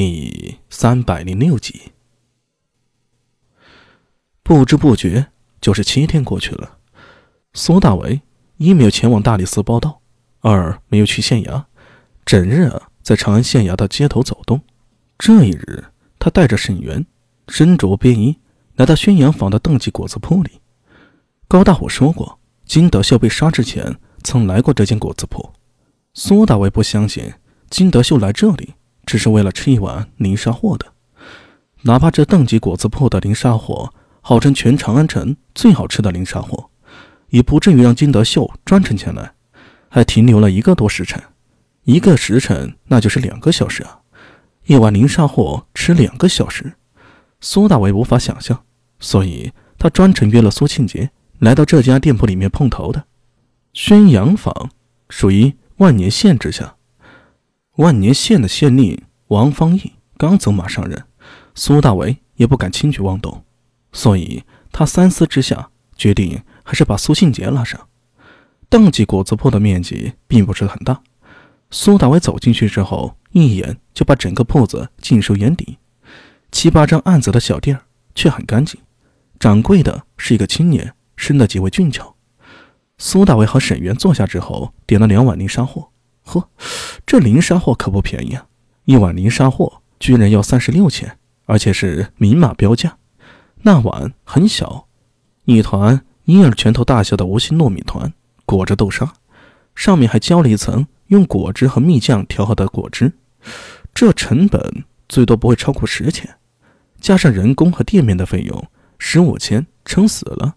[0.00, 1.90] 第三百零六集。
[4.44, 5.26] 不知不觉
[5.60, 6.78] 就是七天过去了。
[7.52, 8.22] 苏大为
[8.58, 10.00] 一没有前往大理寺报道，
[10.38, 11.64] 二没有去县衙，
[12.24, 14.62] 整日啊在长安县衙的街头走动。
[15.18, 15.86] 这一日，
[16.20, 17.04] 他带着沈源，
[17.48, 18.38] 身着便衣，
[18.76, 20.60] 来到宣阳坊的邓记果子铺里。
[21.48, 25.52] 高大虎说过，金德秀被杀之前曾来过这间果子铺。
[26.14, 27.32] 苏大为不相信
[27.68, 28.74] 金德秀来这里。
[29.08, 30.84] 只是为了吃一碗零沙货的，
[31.80, 36.68] 哪怕这邓记果子铺的零沙货号称全长安城最好吃的零沙货，
[37.30, 39.32] 也不至于让金德秀专程前来，
[39.88, 41.18] 还停留了一个多时辰。
[41.84, 44.00] 一个时辰那就是两个小时啊！
[44.66, 46.74] 一碗零沙货吃两个小时，
[47.40, 48.62] 苏大为无法想象，
[49.00, 53.06] 所以他专程约了苏庆杰来到这家店铺里面碰头的。
[53.72, 54.68] 宣阳坊
[55.08, 56.74] 属于万年县之下。
[57.76, 61.04] 万年县的县令王方义刚走马上任，
[61.54, 63.44] 苏大为也不敢轻举妄动，
[63.92, 67.88] 所以他三思之下，决定还是把苏庆杰拉上。
[68.70, 71.02] 邓记果子铺的面积并不是很大，
[71.70, 75.76] 苏大为走进去之后，一眼就把整个铺子尽收眼底。
[76.50, 77.78] 七八张案子的小店
[78.14, 78.80] 却很干净，
[79.38, 82.14] 掌柜的是一个青年，生得极为俊俏。
[82.96, 85.90] 苏大为和沈源坐下之后，点了两碗泥沙货。
[86.22, 86.48] 呵，
[87.06, 88.46] 这零沙货可不便宜啊！
[88.88, 92.96] 一碗零沙货居然要三十六钱，而且是明码标价。
[93.60, 94.88] 那碗很小，
[95.44, 98.10] 一团婴儿拳头大小的无心糯米团，
[98.46, 99.12] 裹着豆沙，
[99.74, 103.12] 上面还浇了一层用果汁和蜜酱调好的果汁。
[103.92, 106.38] 这成本最多不会超过十钱，
[106.98, 110.54] 加上人工和店面的费用，十五钱撑死了。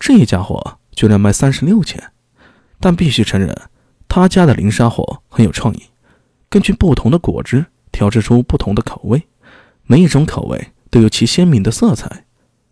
[0.00, 2.10] 这家伙居然卖三十六钱，
[2.80, 3.56] 但必须承认。
[4.08, 5.84] 他家的零沙货很有创意，
[6.48, 9.26] 根据不同的果汁调制出不同的口味，
[9.84, 12.26] 每一种口味都有其鲜明的色彩，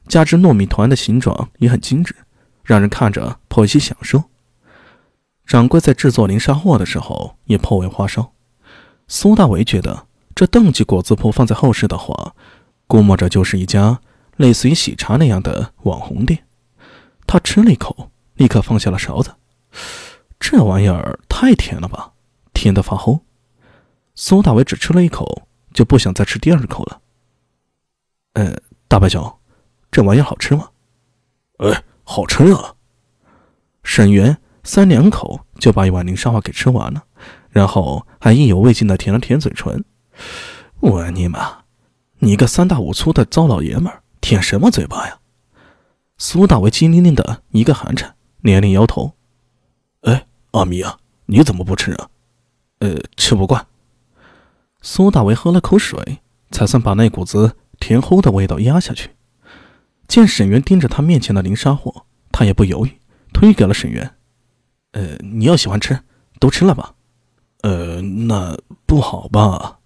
[0.07, 2.15] 加之糯米团的形状也很精致，
[2.63, 4.25] 让人看着颇有些享受。
[5.47, 8.33] 掌柜在制作零沙货的时候也颇为花哨。
[9.09, 12.35] 苏大为觉得这邓记果子铺放在后世的话，
[12.87, 14.01] 估摸着就是一家
[14.37, 16.47] 类似于喜茶那样的网红店。
[17.27, 19.35] 他吃了一口，立刻放下了勺子。
[20.41, 22.13] 这玩意儿太甜了吧，
[22.55, 23.21] 甜的发齁。
[24.15, 27.01] 苏大伟只吃了一口，就不想再吃第二口了。
[28.35, 28.57] 呃，
[28.89, 29.39] 大白熊，
[29.91, 30.71] 这玩意儿好吃吗？
[31.59, 32.75] 哎，好吃啊！
[33.83, 37.05] 沈源三两口就把一碗零沙花给吃完了，
[37.51, 39.85] 然后还意犹未尽的舔了舔嘴唇。
[40.81, 41.65] 我尼玛，
[42.19, 45.19] 你个三大五粗的糟老爷们儿，舔什么嘴巴呀？
[46.19, 49.13] 苏大为机灵灵的一个寒颤，连连摇头。
[50.03, 50.27] 哎。
[50.53, 52.09] 阿米啊，你怎么不吃啊？
[52.79, 53.67] 呃，吃不惯。
[54.87, 56.19] 苏大为喝了口水，
[56.51, 59.13] 才算把那股子甜齁的味道压下去。
[60.07, 63.01] 见沈源盯着他面前的零沙货，他也不犹豫，
[63.33, 64.15] 推给了沈源。
[64.93, 66.01] 呃，你要喜欢吃，
[66.39, 66.93] 都吃了吧。
[67.63, 69.79] 呃，那不好吧？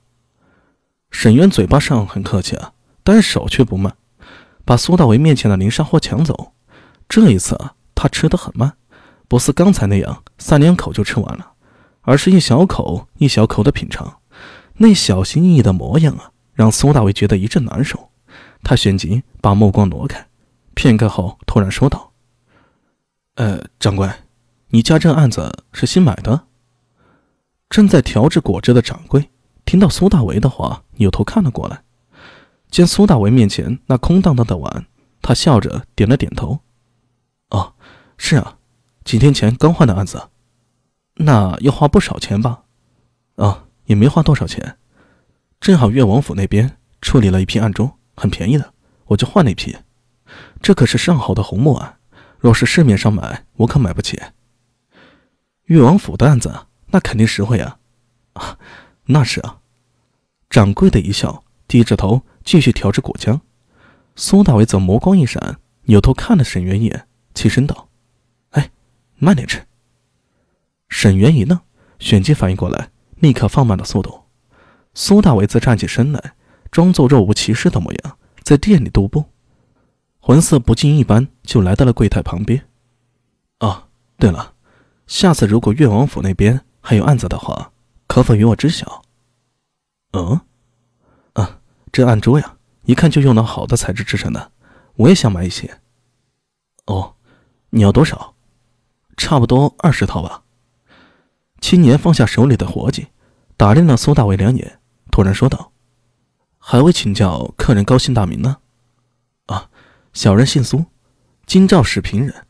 [1.12, 2.72] 沈源嘴巴上很客气啊，
[3.04, 3.94] 但是手却不慢，
[4.64, 6.54] 把苏大为面前的零沙货抢走。
[7.08, 8.76] 这一次啊，他吃得很慢。
[9.28, 11.52] 不似刚才那样三两口就吃完了，
[12.00, 14.17] 而是一小口一小口的品尝，
[14.78, 18.10] 那小心翼翼的模样啊，让苏大伟觉得一阵难受。
[18.62, 20.26] 他旋即把目光挪开，
[20.74, 22.12] 片刻后突然说道
[23.36, 24.10] ：“呃，掌柜，
[24.68, 26.46] 你家这案子是新买的？”
[27.70, 29.30] 正在调制果汁的掌柜
[29.64, 31.82] 听到苏大为的话，扭头看了过来，
[32.70, 34.86] 见苏大为面前那空荡荡的碗，
[35.20, 36.60] 他笑着点了点头
[37.50, 37.74] ：“哦，
[38.16, 38.56] 是啊。”
[39.04, 40.28] 几天前刚换的案子，
[41.14, 42.64] 那要花不少钱吧？
[43.36, 44.76] 啊，也没花多少钱，
[45.60, 48.72] 正好越王府那边处理了一批案中，很便宜的，
[49.06, 49.76] 我就换了一批。
[50.60, 51.98] 这可是上好的红木案，
[52.38, 54.20] 若是市面上买，我可买不起。
[55.64, 57.78] 越王府的案子，那肯定实惠啊！
[58.34, 58.58] 啊，
[59.06, 59.58] 那是啊。
[60.50, 63.40] 掌柜的一笑，低着头继续调制果浆。
[64.16, 67.88] 苏大伟则眸光一闪，扭头看了沈渊一眼，起身道。
[68.50, 68.70] 哎，
[69.16, 69.66] 慢点吃。
[70.90, 71.58] 沈源一愣，
[71.98, 74.24] 旋即反应过来，立刻放慢了速度。
[74.94, 76.34] 苏大伟则站起身来，
[76.70, 79.26] 装作若无其事的模样，在店里踱步，
[80.18, 82.68] 魂色不惊一般，就来到了柜台旁边。
[83.60, 83.84] 哦，
[84.18, 84.54] 对了，
[85.06, 87.72] 下次如果越王府那边还有案子的话，
[88.06, 89.02] 可否与我知晓？
[90.12, 90.40] 嗯，
[91.34, 91.60] 啊，
[91.92, 94.52] 这案珠呀，一看就用了好的材质制成的，
[94.96, 95.80] 我也想买一些。
[96.86, 97.14] 哦，
[97.70, 98.34] 你要多少？
[99.16, 100.42] 差不多二十套吧。
[101.60, 103.08] 青年放下手里的活计，
[103.56, 105.72] 打量了苏大伟两眼，突然说道
[106.58, 108.58] ：“还未请教客人高姓大名呢？
[109.46, 109.68] 啊，
[110.12, 110.86] 小人姓苏，
[111.46, 112.46] 京兆市平人。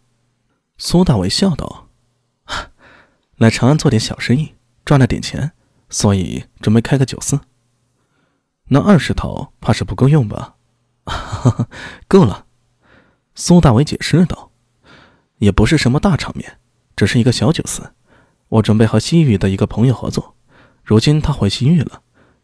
[0.76, 1.88] 苏大伟笑道
[3.36, 5.52] ：“来长安做点小生意，赚了点钱，
[5.88, 7.40] 所以准备开个酒肆。
[8.68, 10.56] 那二十套怕是不够用吧
[11.06, 11.68] ？”“哈哈，
[12.06, 12.46] 够了。”
[13.34, 14.50] 苏大伟解释道
[15.38, 16.58] ：“也不是什么大场面，
[16.94, 17.94] 只是一个小酒肆。
[18.48, 20.34] 我准备和西域的一个朋友合作，
[20.82, 22.02] 如今他回西域了，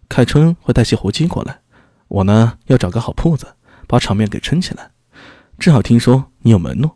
[0.09, 1.61] 开春会带些活鸡过来。
[2.09, 3.55] 我呢，要找个好铺子，
[3.87, 4.91] 把场面给撑起来。
[5.59, 6.91] 正好听说你有门路。”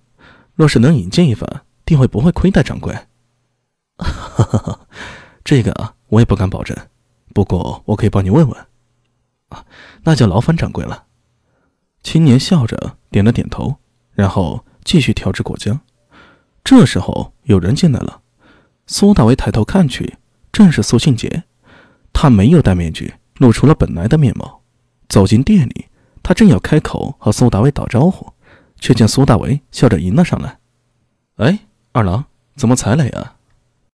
[0.55, 2.93] 若是能引荐一番，定会不会亏待掌柜。
[3.97, 4.09] 哈
[4.43, 4.81] 哈哈，
[5.45, 6.77] 这个啊，我也不敢保证。
[7.33, 8.67] 不过我可以帮你问问。
[9.51, 9.65] 啊，
[10.03, 11.05] 那就劳烦掌柜了。
[12.03, 13.77] 青年笑着点了点头，
[14.13, 15.79] 然后继续调制果浆。
[16.65, 18.21] 这时候有人进来了。
[18.89, 20.17] 苏大为抬头看去，
[20.51, 21.45] 正是苏庆杰。
[22.13, 24.63] 他没有戴面具，露出了本来的面貌。
[25.09, 25.87] 走进店里，
[26.23, 28.33] 他正要开口和苏大为打招呼。
[28.81, 30.61] 却见苏大为笑着迎了上来
[31.39, 31.59] ，“哎，
[31.91, 33.35] 二郎，怎么才来呀？”